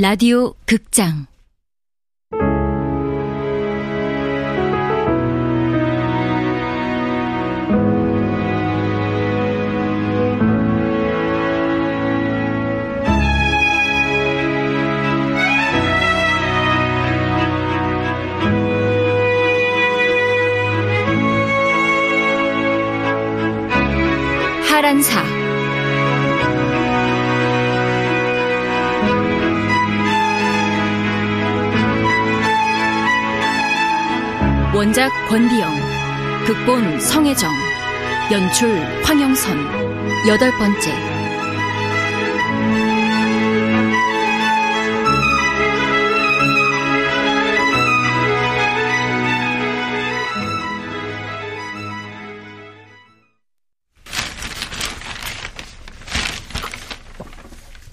[0.00, 1.26] 라디오 극장
[34.78, 35.74] 원작 권비영,
[36.46, 37.52] 극본 성혜정,
[38.30, 39.58] 연출 황영선,
[40.28, 40.92] 여덟 번째.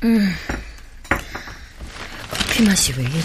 [0.03, 0.36] 음,
[2.30, 3.23] 커피 맛이 왜 이래?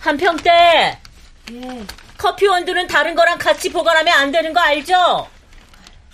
[0.00, 1.07] 한평대
[1.52, 1.84] 예.
[2.16, 5.28] 커피 원두는 다른 거랑 같이 보관하면 안 되는 거 알죠?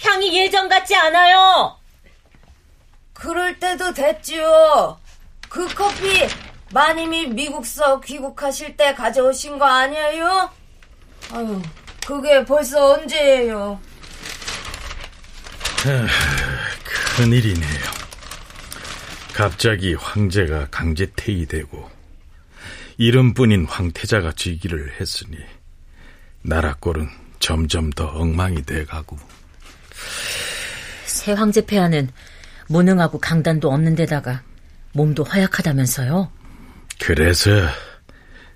[0.03, 1.79] 향이 예전 같지 않아요.
[3.13, 4.99] 그럴 때도 됐지요.
[5.49, 6.29] 그 커피
[6.73, 10.51] 마님이 미국서 귀국하실 때 가져오신 거 아니에요?
[11.33, 11.63] 아유,
[12.07, 13.81] 그게 벌써 언제예요?
[17.17, 17.95] 큰일이네요.
[19.33, 21.94] 갑자기 황제가 강제 퇴위되고
[22.97, 25.37] 이름뿐인 황태자가 쥐기를 했으니
[26.43, 29.19] 나라 꼴은 점점 더 엉망이 돼가고
[31.07, 32.11] 새 황제 폐하는
[32.69, 34.43] 무능하고 강단도 없는 데다가
[34.93, 36.31] 몸도 허약하다면서요?
[37.01, 37.51] 그래서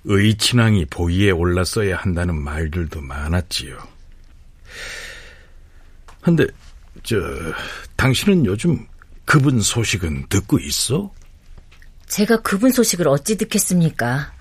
[0.04, 3.76] 의친왕이 보위에 올랐어야 한다는 말들도 많았지요.
[6.20, 6.46] 근데
[7.02, 7.16] 저
[7.96, 8.86] 당신은 요즘
[9.24, 11.12] 그분 소식은 듣고 있어?
[12.08, 14.32] 제가 그분 소식을 어찌 듣겠습니까?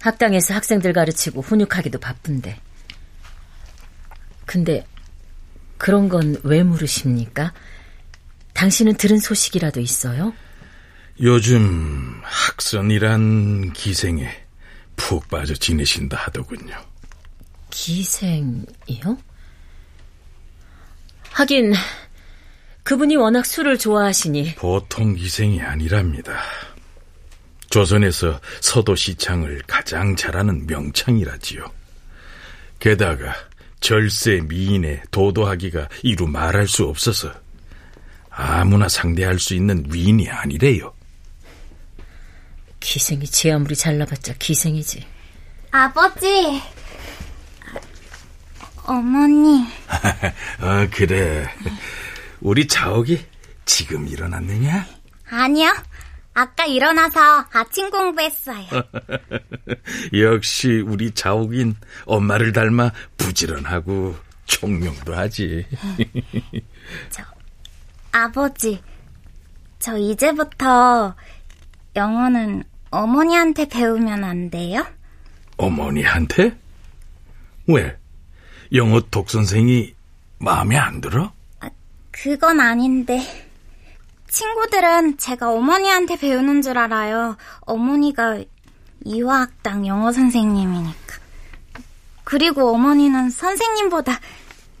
[0.00, 2.58] 학당에서 학생들 가르치고 훈육하기도 바쁜데.
[4.46, 4.86] 근데
[5.78, 7.52] 그런 건 왜 물으십니까?
[8.54, 10.32] 당신은 들은 소식이라도 있어요?
[11.20, 14.28] 요즘 학선이란 기생에
[14.96, 16.76] 푹 빠져 지내신다 하더군요.
[17.70, 19.16] 기생이요?
[21.30, 21.72] 하긴
[22.82, 26.38] 그분이 워낙 술을 좋아하시니 보통 기생이 아니랍니다.
[27.72, 31.64] 조선에서 서도 시창을 가장 잘하는 명창이라지요.
[32.78, 33.34] 게다가
[33.80, 37.32] 절세 미인의 도도하기가 이루 말할 수 없어서
[38.28, 40.92] 아무나 상대할 수 있는 위인이 아니래요.
[42.78, 45.06] 기생이 제 아무리 잘나봤자 기생이지.
[45.70, 46.60] 아버지.
[48.84, 49.66] 어머니.
[50.58, 51.48] 아, 그래.
[52.42, 53.24] 우리 자옥이
[53.64, 54.86] 지금 일어났느냐?
[55.30, 55.72] 아니요.
[56.34, 58.66] 아까 일어나서 아침 공부했어요.
[60.14, 61.76] 역시 우리 자옥인
[62.06, 64.16] 엄마를 닮아 부지런하고
[64.46, 65.66] 총명도 하지.
[67.10, 67.22] 저,
[68.12, 68.82] 아버지,
[69.78, 71.14] 저 이제부터
[71.96, 74.86] 영어는 어머니한테 배우면 안 돼요?
[75.56, 76.56] 어머니한테?
[77.66, 77.96] 왜?
[78.72, 79.94] 영어 독 선생이
[80.38, 81.32] 마음에 안 들어?
[81.60, 81.68] 아,
[82.10, 83.20] 그건 아닌데.
[84.32, 87.36] 친구들은 제가 어머니한테 배우는 줄 알아요.
[87.60, 88.42] 어머니가
[89.04, 91.16] 이화학당 영어 선생님이니까.
[92.24, 94.18] 그리고 어머니는 선생님보다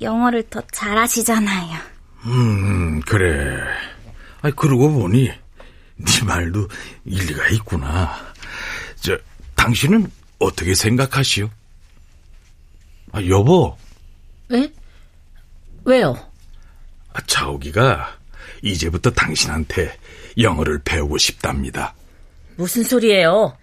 [0.00, 1.78] 영어를 더 잘하시잖아요.
[2.26, 3.60] 음, 그래.
[4.40, 6.68] 아, 그러고 보니 네 말도
[7.04, 8.16] 일리가 있구나.
[8.96, 9.18] 저,
[9.54, 11.50] 당신은 어떻게 생각하시오?
[13.12, 13.76] 아, 여보.
[14.48, 14.72] 왜?
[15.84, 16.16] 왜요?
[17.12, 18.21] 아, 차오기가
[18.62, 19.96] 이제부터 당신한테
[20.38, 21.94] 영어를 배우고 싶답니다.
[22.56, 23.56] 무슨 소리예요?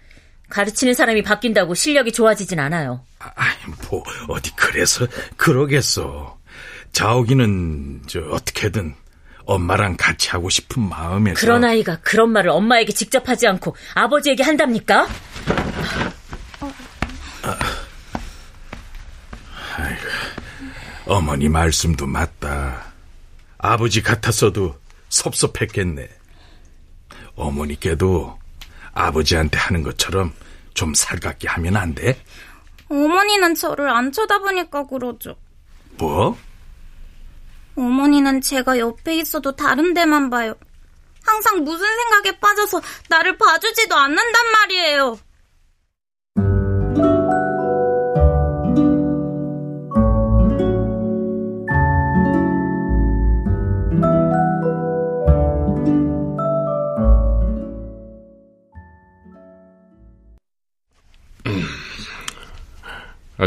[0.50, 3.04] 가르치는 사람이 바뀐다고 실력이 좋아지진 않아요.
[3.18, 3.32] 아,
[3.88, 5.06] 뭐 어디 그래서
[5.36, 6.38] 그러겠어.
[6.92, 8.94] 자옥이는 저 어떻게든
[9.46, 15.08] 엄마랑 같이 하고 싶은 마음에서 그런 아이가 그런 말을 엄마에게 직접 하지 않고 아버지에게 한답니까?
[17.42, 17.58] 아,
[19.76, 20.02] 아이고,
[21.06, 22.92] 어머니 말씀도 맞다.
[23.58, 24.79] 아버지 같았어도
[25.10, 26.08] 섭섭했겠네.
[27.34, 28.38] 어머니께도
[28.92, 30.32] 아버지한테 하는 것처럼
[30.74, 32.18] 좀 살갑게 하면 안 돼?
[32.88, 35.36] 어머니는 저를 안 쳐다보니까 그러죠.
[35.98, 36.36] 뭐?
[37.76, 40.54] 어머니는 제가 옆에 있어도 다른 데만 봐요.
[41.22, 45.18] 항상 무슨 생각에 빠져서 나를 봐주지도 않는단 말이에요.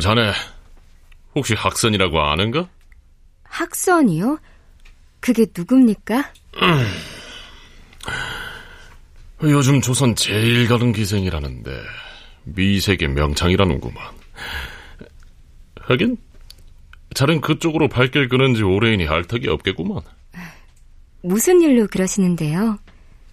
[0.04, 0.34] 자네,
[1.34, 2.68] 혹시 학선이라고 아는가?
[3.44, 4.38] 학선이요?
[5.22, 6.34] 그게 누굽니까?
[9.44, 11.72] 요즘 조선 제일 가는 기생이라는데
[12.44, 14.04] 미색의 명창이라는구만.
[15.80, 16.18] 하긴
[17.16, 20.02] 자넨 그쪽으로 발길 끄는 지 오래이니 할 턱이 없겠구만.
[21.22, 22.78] 무슨 일로 그러시는데요?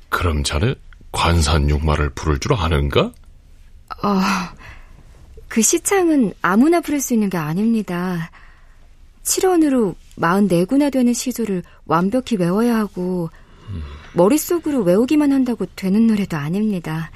[0.09, 0.77] 그럼 자네
[1.11, 3.11] 관산 육마를 부를 줄 아는가?
[4.05, 4.21] 어,
[5.51, 8.31] 그 시창은 아무나 부를 수 있는 게 아닙니다.
[9.25, 13.31] 7원으로 44구나 되는 시조를 완벽히 외워야 하고
[14.15, 17.11] 머릿속으로 외우기만 한다고 되는 노래도 아닙니다.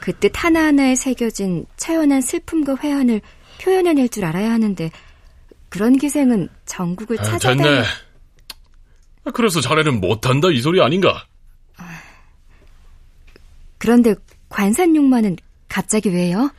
[0.00, 3.20] 그 뜻 하나하나에 새겨진 처연한 슬픔과 회한을
[3.60, 4.90] 표현해낼 줄 알아야 하는데
[5.68, 7.62] 그런 기생은 전국을 아, 찾아다니...
[7.62, 7.82] 됐네.
[9.24, 11.26] 아, 그래서 자네는 못한다 이 소리 아닌가?
[13.76, 14.14] 그런데
[14.48, 15.36] 관산육마는
[15.68, 16.50] 갑자기 왜요?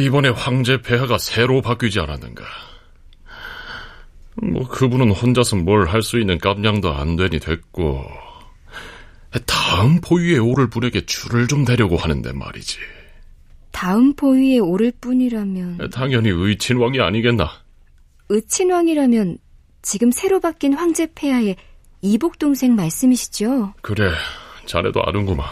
[0.00, 2.44] 이번에 황제 폐하가 새로 바뀌지 않았는가?
[4.42, 8.04] 뭐 그분은 혼자서 뭘 할 수 있는 깜냥도 안 되니 됐고
[9.46, 12.78] 다음 포위에 오를 분에게 줄을 좀 대려고 하는데 말이지.
[13.70, 17.50] 다음 포위에 오를 뿐이라면 당연히 의친왕이 아니겠나?
[18.28, 19.38] 의친왕이라면
[19.82, 21.56] 지금 새로 바뀐 황제 폐하의
[22.02, 23.74] 이복 동생 말씀이시죠?
[23.82, 24.10] 그래,
[24.66, 25.46] 자네도 아는구만.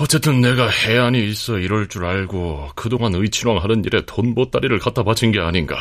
[0.00, 5.30] 어쨌든 내가 해안이 있어 이럴 줄 알고 그동안 의친왕 하는 일에 돈 보따리를 갖다 바친
[5.32, 5.76] 게 아닌가.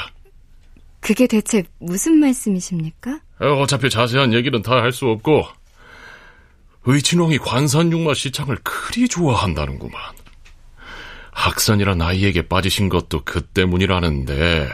[0.99, 3.19] 그게 대체 무슨 말씀이십니까?
[3.39, 5.45] 어차피 자세한 얘기는 다 할 수 없고
[6.85, 10.01] 의친왕이 관산육마 시창을 그리 좋아한다는구만.
[11.31, 14.67] 학선이란 아이에게 빠지신 것도 그 때문이라는데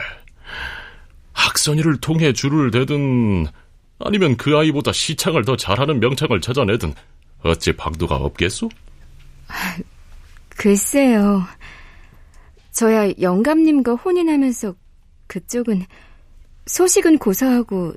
[1.32, 3.46] 학선이를 통해 줄을 대든
[4.00, 6.94] 아니면 그 아이보다 시창을 더 잘하는 명창을 찾아내든
[7.44, 8.68] 어찌 방도가 없겠소?
[10.56, 11.44] 글쎄요.
[12.72, 14.74] 저야 영감님과 혼인하면서
[15.26, 15.84] 그쪽은
[16.66, 17.94] 소식은 고사하고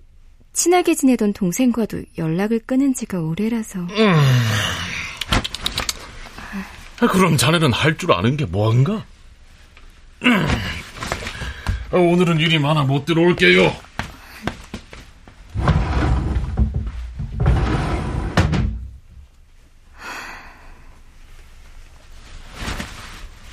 [0.54, 3.80] 친하게 지내던 동생과도 연락을 끊은 지가 오래라서.
[7.02, 9.06] 아, 그럼 자네는 할 줄 아는 게 뭔가?
[11.92, 13.74] 아, 오늘은 일이 많아 못 들어올게요.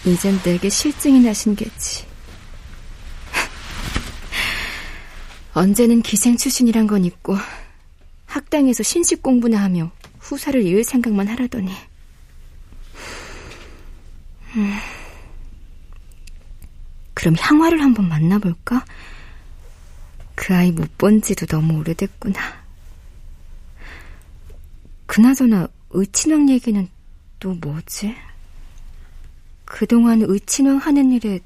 [0.07, 2.07] 이젠 내게 실증이 나신 게지.
[5.53, 7.35] 언제는 기생 출신이란 건 있고
[8.27, 11.73] 학당에서 신식 공부나 하며 후사를 이을 생각만 하라더니
[14.57, 14.77] 음.
[17.15, 18.85] 그럼 향화를 한번 만나볼까?
[20.35, 22.39] 그 아이 못 본 지도 너무 오래됐구나.
[25.07, 26.89] 그나저나 의친왕 얘기는
[27.41, 28.15] 또 뭐지?
[29.67, 31.41] 그동안 의친왕 하는 일에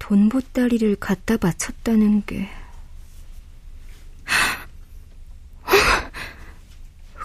[0.00, 2.48] 돈 보따리를 갖다 바쳤다는 게...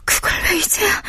[0.05, 1.01] 그걸 왜 이제야...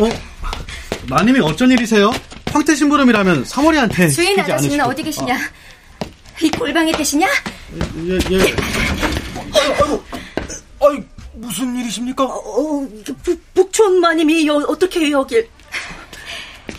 [0.00, 0.08] 어?
[1.08, 2.10] 마님이 어쩐 일이세요?
[2.52, 4.90] 황태 심부름이라면 사모리한테 주인 아저씨는 않으시고.
[4.90, 5.38] 어디 계시냐?
[6.42, 7.28] 이 골방에 계시냐?
[8.06, 8.40] 예, 예.
[9.52, 10.04] 아이고, 아이고,
[10.80, 11.02] 아이
[11.34, 12.24] 무슨 일이십니까?
[12.24, 12.88] 어,
[13.54, 15.48] 북촌 마님이 여, 어떻게 여길?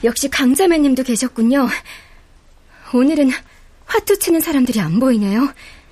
[0.03, 1.67] 역시 강자매님도 계셨군요.
[2.93, 3.31] 오늘은
[3.85, 5.49] 화투 치는 사람들이 안 보이네요.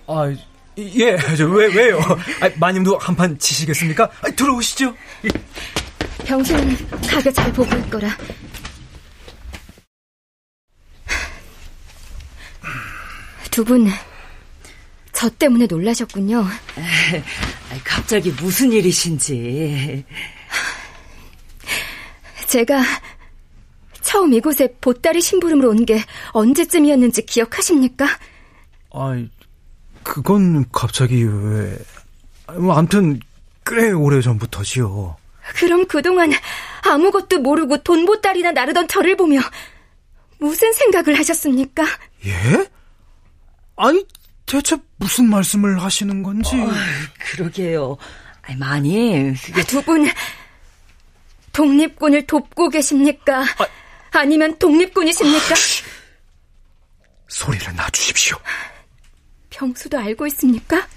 [0.08, 0.34] 아,
[0.77, 2.00] 예, 저, 왜, 왜요?
[2.42, 4.10] 아, 마님도 한 판 치시겠습니까?
[4.22, 4.94] 아, 들어오시죠.
[6.25, 6.75] 병수는
[7.08, 8.10] 가게 잘 보고 있거라.
[13.51, 13.88] 두 분,
[15.12, 16.44] 저 때문에 놀라셨군요.
[17.84, 20.03] 갑자기 무슨 일이신지.
[22.48, 22.84] 제가
[24.01, 26.03] 처음 이곳에 보따리 심부름으로 온 게
[26.34, 28.08] 언제쯤이었는지 기억하십니까?
[28.92, 29.24] 아,
[30.03, 31.77] 그건 갑자기 왜...
[32.58, 33.20] 뭐, 암튼
[33.65, 35.15] 꽤 오래 전부터지요.
[35.56, 36.32] 그럼 그동안
[36.84, 39.40] 아무것도 모르고 돈 보따리나 나르던 저를 보며
[40.40, 41.84] 무슨 생각을 하셨습니까?
[42.26, 42.68] 예?
[43.76, 44.06] 아니,
[44.46, 46.56] 대체 무슨 말씀을 하시는 건지.
[46.60, 46.70] 어,
[47.20, 47.98] 그러게요.
[48.42, 50.08] 아니, 마님, 그게 두 분
[51.54, 53.44] 독립군을 돕고 계십니까?
[54.12, 55.56] 아, 니면 독립군이십니까?
[57.28, 58.38] 소리를 놔주십시오.
[59.50, 60.88] 병수도 알고 있습니까?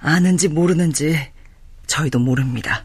[0.00, 1.30] 아는지 모르는지
[1.86, 2.84] 저희도 모릅니다.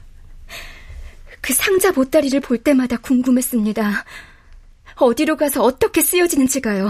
[1.44, 4.06] 그 상자 보따리를 볼 때마다 궁금했습니다.
[4.96, 6.90] 어디로 가서 어떻게 쓰여지는지가요.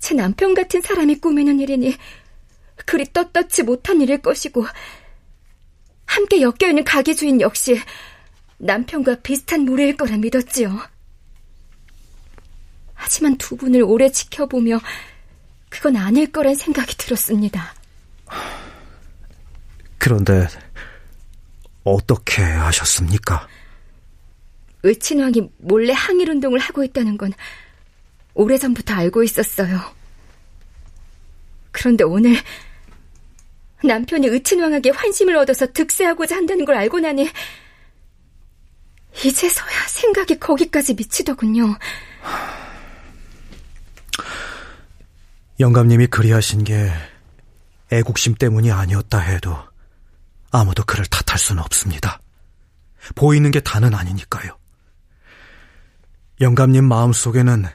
[0.00, 1.96] 제 남편 같은 사람이 꾸미는 일이니
[2.84, 4.66] 그리 떳떳지 못한 일일 것이고
[6.06, 7.80] 함께 엮여있는 가게 주인 역시
[8.58, 10.76] 남편과 비슷한 무리일 거라 믿었지요.
[12.94, 14.80] 하지만 두 분을 오래 지켜보며
[15.68, 17.74] 그건 아닐 거란 생각이 들었습니다.
[19.98, 20.48] 그런데
[21.86, 23.46] 어떻게 아셨습니까?
[24.82, 27.32] 의친왕이 몰래 항일 운동을 하고 있다는 건
[28.34, 29.80] 오래전부터 알고 있었어요.
[31.70, 32.36] 그런데 오늘
[33.84, 37.30] 남편이 의친왕에게 환심을 얻어서 득세하고자 한다는 걸 알고 나니
[39.24, 41.78] 이제서야 생각이 거기까지 미치더군요.
[45.60, 46.90] 영감님이 그리하신 게
[47.92, 49.56] 애국심 때문이 아니었다 해도
[50.50, 52.20] 아무도 그를 탓할 수는 없습니다.
[53.14, 54.56] 보이는 게 다는 아니니까요.
[56.40, 57.66] 영감님 마음속에는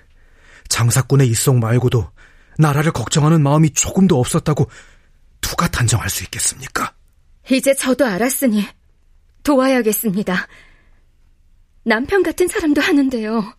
[0.69, 2.09] 장사꾼의 이성 말고도
[2.57, 4.69] 나라를 걱정하는 마음이 조금도 없었다고
[5.41, 6.93] 누가 단정할 수 있겠습니까?
[7.49, 8.65] 이제 저도 알았으니
[9.43, 10.47] 도와야겠습니다.
[11.83, 13.53] 남편 같은 사람도 하는데요.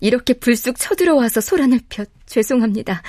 [0.00, 3.02] 이렇게 불쑥 쳐들어와서 소란을 펴 죄송합니다.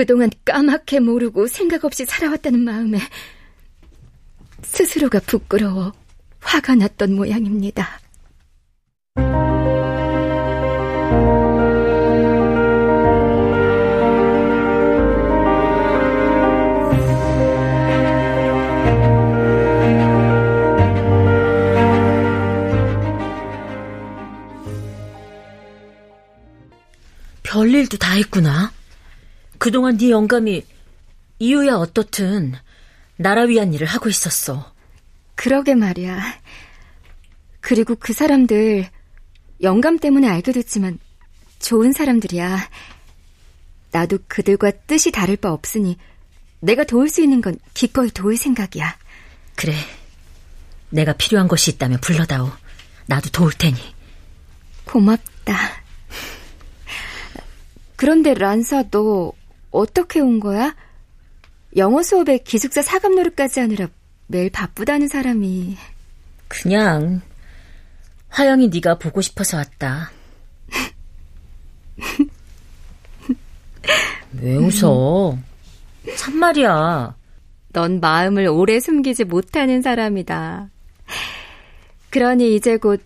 [0.00, 2.98] 그동안 까맣게 모르고 생각 없이 살아왔다는 마음에
[4.62, 5.92] 스스로가 부끄러워
[6.40, 8.00] 화가 났던 모양입니다.
[27.42, 28.72] 별일도 다 했구나.
[29.60, 30.64] 그동안 네 영감이
[31.38, 32.54] 이유야 어떻든
[33.16, 34.72] 나라 위한 일을 하고 있었어.
[35.34, 36.18] 그러게 말이야.
[37.60, 38.88] 그리고 그 사람들
[39.62, 40.98] 영감 때문에 알게 됐지만
[41.58, 42.70] 좋은 사람들이야.
[43.92, 45.98] 나도 그들과 뜻이 다를 바 없으니
[46.60, 48.96] 내가 도울 수 있는 건 기꺼이 도울 생각이야.
[49.56, 49.74] 그래.
[50.88, 52.50] 내가 필요한 것이 있다면 불러다오.
[53.04, 53.76] 나도 도울 테니.
[54.86, 55.82] 고맙다.
[57.96, 59.34] 그런데 란사 너
[59.70, 60.74] 어떻게 온 거야?
[61.76, 63.88] 영어 수업에 기숙사 사감 노릇까지 하느라
[64.26, 65.76] 매일 바쁘다는 사람이
[66.48, 67.20] 그냥
[68.28, 70.10] 화영이 네가 보고 싶어서 왔다.
[74.40, 75.36] 왜 웃어?
[76.16, 77.16] 참말이야.
[77.72, 80.70] 넌 마음을 오래 숨기지 못하는 사람이다.
[82.10, 83.02] 그러니 이제 곧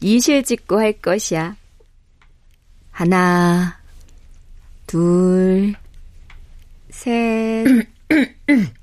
[0.00, 1.56] 이실 짓고 할 것이야.
[2.90, 3.78] 하나,
[4.86, 5.74] 둘,
[6.90, 7.86] 셋.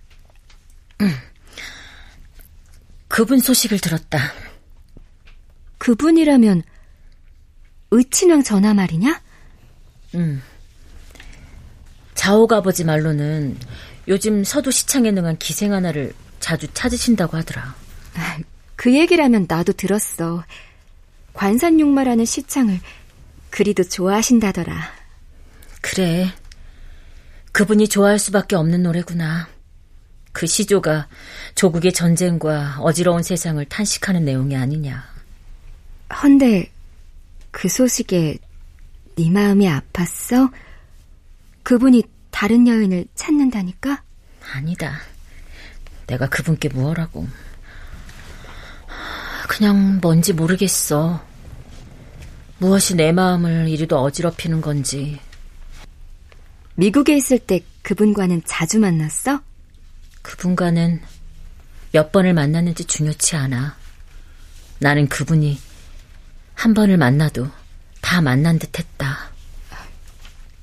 [3.08, 4.34] 그분 소식을 들었다.
[5.78, 6.64] 그분이라면
[7.92, 9.22] 의친왕 전하 말이냐?
[10.16, 10.42] 응.
[12.14, 13.58] 자옥 아버지 말로는
[14.08, 17.76] 요즘 서도 시창에 능한 기생 하나를 자주 찾으신다고 하더라.
[18.76, 20.44] 그 얘기라면 나도 들었어.
[21.34, 22.80] 관산육마라는 시창을
[23.50, 24.92] 그리도 좋아하신다더라.
[25.82, 26.32] 그래.
[27.56, 29.48] 그분이 좋아할 수밖에 없는 노래구나.
[30.34, 31.08] 그 시조가
[31.56, 35.06] 조국의 전쟁과 어지러운 세상을 탄식하는 내용이 아니냐.
[36.22, 36.70] 헌데
[37.52, 38.40] 그 소식에
[39.16, 40.52] 네 마음이 아팠어?
[41.64, 44.04] 그분이 다른 여인을 찾는다니까?
[44.54, 45.00] 아니다.
[46.08, 47.26] 내가 그분께 무엇라고.
[49.48, 51.26] 그냥 뭔지 모르겠어.
[52.58, 55.22] 무엇이 내 마음을 이리도 어지럽히는 건지
[56.76, 59.42] 미국에 있을 때 그분과는 자주 만났어?
[60.22, 61.02] 그분과는
[61.92, 63.78] 몇 번을 만났는지 중요치 않아.
[64.80, 65.60] 나는 그분이
[66.54, 67.50] 한 번을 만나도
[68.02, 69.30] 다 만난 듯 했다.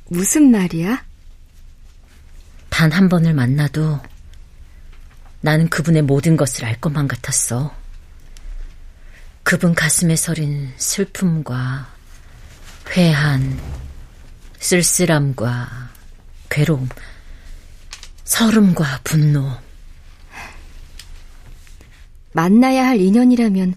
[0.09, 1.05] 무슨 말이야?
[2.69, 4.01] 단 한 번을 만나도
[5.41, 7.75] 나는 그분의 모든 것을 알 것만 같았어.
[9.43, 11.89] 그분 가슴에 서린 슬픔과
[12.91, 13.59] 회한,
[14.59, 15.92] 쓸쓸함과
[16.53, 16.87] 괴로움,
[18.25, 19.51] 서름과 분노.
[22.33, 23.75] 만나야 할 인연이라면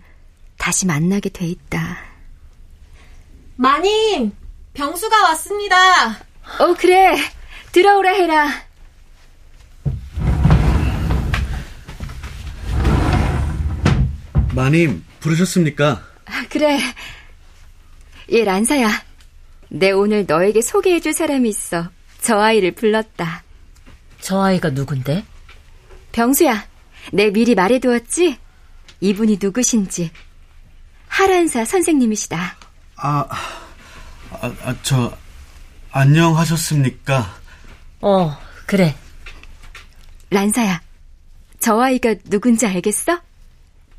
[0.58, 2.00] 다시 만나게 돼 있다.
[3.56, 4.34] 마님,
[4.74, 6.12] 병수가 왔습니다.
[6.60, 7.16] 어, 그래.
[7.72, 8.50] 들어오라 해라.
[14.54, 16.04] 마님, 부르셨습니까?
[16.26, 16.78] 아, 그래.
[18.32, 19.02] 예, 란사야.
[19.70, 21.95] 내 오늘 너에게 소개해줄 사람이 있어.
[22.26, 23.44] 저 아이를 불렀다.
[24.20, 25.24] 저 아이가 누군데?
[26.12, 26.66] 병수야,
[27.14, 28.40] 내 미리 말해두었지?
[29.00, 30.10] 이분이 누구신지.
[31.08, 32.58] 하란사 선생님이시다.
[32.96, 33.26] 아,
[34.32, 35.16] 아, 아, 저,
[35.92, 37.32] 안녕하셨습니까?
[38.02, 38.96] 어, 그래.
[40.32, 40.82] 란사야,
[41.60, 43.22] 저 아이가 누군지 알겠어?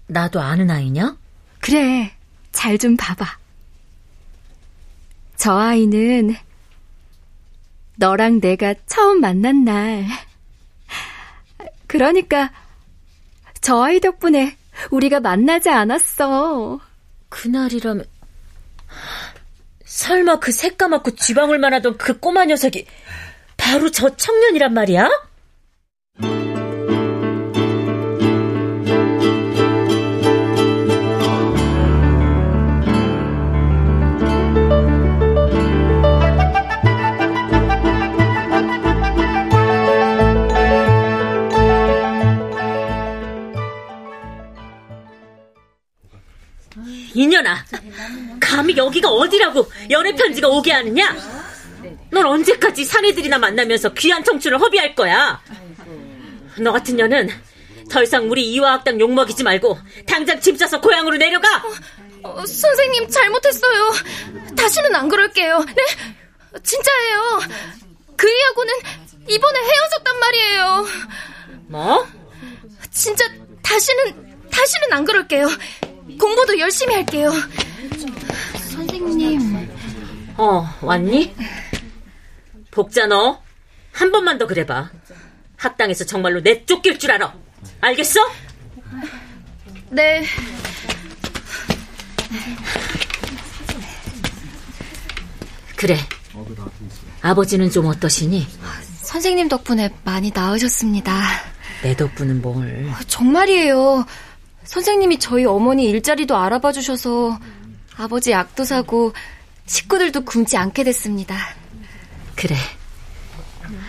[0.08, 1.16] 나도 아는 아이냐?
[1.60, 2.12] 그래,
[2.50, 3.38] 잘 좀 봐봐.
[5.36, 6.34] 저 아이는
[7.96, 10.06] 너랑 내가 처음 만난 날.
[11.86, 12.52] 그러니까
[13.60, 14.56] 저 아이 덕분에
[14.90, 16.80] 우리가 만나지 않았어.
[17.28, 18.04] 그날이라면
[19.84, 22.86] 설마 그 새까맣고 쥐방울만 하던 그 꼬마 녀석이
[23.56, 25.08] 바로 저 청년이란 말이야?
[47.20, 47.64] 이년아,
[48.38, 51.16] 감히 여기가 어디라고 연애 편지가 오게 하느냐?
[52.10, 55.40] 넌 언제까지 사내들이나 만나면서 귀한 청춘을 허비할 거야?
[56.58, 57.30] 너 같은 년은
[57.90, 61.48] 더 이상 우리 이화학당 욕먹이지 말고 당장 짐 싸서 고향으로 내려가!
[62.22, 63.92] 어, 선생님 잘못했어요.
[64.56, 65.64] 다시는 안 그럴게요.
[65.64, 65.84] 네?
[66.62, 67.40] 진짜예요.
[68.16, 68.74] 그이하고는
[69.28, 70.86] 이번에 헤어졌단 말이에요.
[71.68, 72.06] 뭐?
[72.90, 73.24] 진짜
[73.62, 75.48] 다시는 다시는 안 그럴게요.
[76.18, 77.32] 공부도 열심히 할게요.
[78.70, 79.68] 선생님.
[80.36, 81.34] 어, 왔니?
[82.70, 83.42] 복자 너,
[83.92, 84.90] 한 번만 더 그래봐.
[85.56, 87.34] 학당에서 정말로 내 쫓길 줄 알아.
[87.80, 88.20] 알겠어?
[89.90, 90.24] 네.
[95.76, 95.96] 그래.
[97.22, 98.46] 아버지는 좀 어떠시니?
[99.02, 101.18] 선생님 덕분에 많이 나으셨습니다.
[101.82, 102.90] 내 덕분은 뭘.
[103.08, 104.04] 정말이에요.
[104.66, 107.38] 선생님이 저희 어머니 일자리도 알아봐 주셔서
[107.96, 109.12] 아버지 약도 사고
[109.66, 111.36] 식구들도 굶지 않게 됐습니다.
[112.34, 112.56] 그래.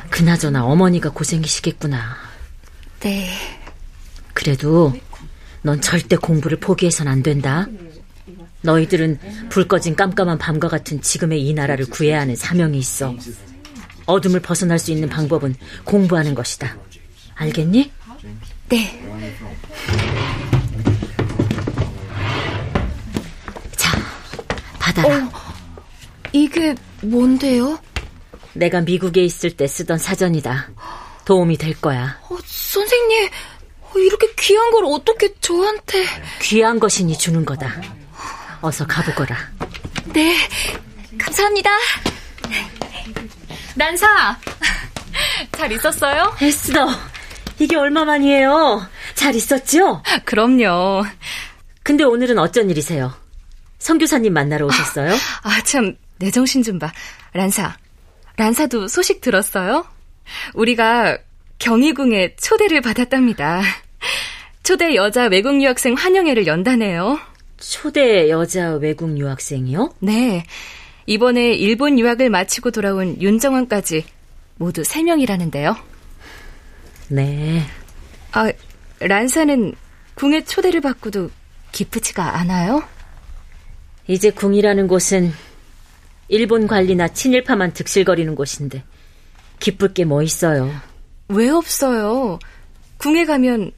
[0.09, 2.15] 그나저나 어머니가 고생이시겠구나.
[3.01, 3.29] 네.
[4.33, 4.93] 그래도
[5.61, 7.67] 넌 절대 공부를 포기해선 안 된다.
[8.61, 13.15] 너희들은 불 꺼진 깜깜한 밤과 같은 지금의 이 나라를 구해야 하는 사명이 있어.
[14.05, 16.77] 어둠을 벗어날 수 있는 방법은 공부하는 것이다.
[17.35, 17.91] 알겠니?
[18.69, 20.06] 네.
[26.57, 27.79] 이게 뭔데요?
[28.53, 30.69] 내가 미국에 있을 때 쓰던 사전이다.
[31.23, 32.19] 도움이 될 거야.
[32.29, 33.29] 어, 선생님,
[33.95, 36.05] 이렇게 귀한 걸 어떻게 저한테...
[36.41, 37.81] 귀한 것이니 주는 거다.
[38.61, 39.37] 어서 가보거라.
[40.13, 40.35] 네,
[41.19, 41.69] 감사합니다.
[43.75, 44.39] 난사,
[45.51, 46.35] 잘 있었어요?
[46.41, 46.89] 에스더,
[47.59, 48.87] 이게 얼마만이에요?
[49.13, 50.01] 잘 있었죠?
[50.25, 51.03] 그럼요.
[51.83, 53.13] 근데 오늘은 어쩐 일이세요?
[53.77, 55.13] 성교사님 만나러 오셨어요?
[55.43, 56.91] 아, 참, 내 정신 좀 봐.
[57.33, 57.77] 란사,
[58.37, 59.85] 란사도 소식 들었어요?
[60.53, 61.17] 우리가
[61.59, 63.61] 경희궁에 초대를 받았답니다.
[64.63, 67.19] 초대 여자 외국 유학생 환영회를 연다네요.
[67.57, 69.93] 초대 여자 외국 유학생이요?
[69.99, 70.43] 네.
[71.05, 74.05] 이번에 일본 유학을 마치고 돌아온 윤정원까지
[74.57, 75.75] 모두 3명이라는데요.
[77.09, 77.63] 네.
[78.33, 78.51] 아,
[78.99, 79.73] 란사는
[80.15, 81.29] 궁의 초대를 받고도
[81.71, 82.83] 기쁘지가 않아요?
[84.07, 85.31] 이제 궁이라는 곳은
[86.29, 88.83] 일본 관리나 친일파만 득실거리는 곳인데
[89.59, 90.69] 기쁠 게 뭐 있어요.
[91.29, 92.39] 왜 없어요?
[92.97, 93.71] 궁에 가면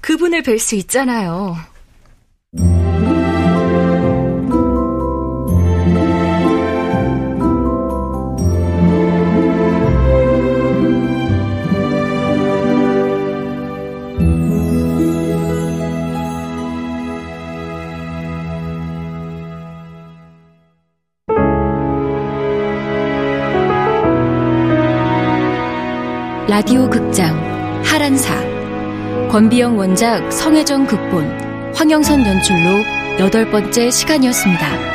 [0.00, 1.56] 그분을 뵐 수 있잖아요.
[26.50, 27.38] 라디오 극장
[27.84, 28.34] 하란사
[29.28, 32.84] 권비영 원작 성혜정 극본 황영선 연출로
[33.20, 34.89] 여덟 번째 시간이었습니다.